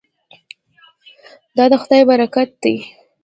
[1.57, 2.75] دا د خدای برکت دی.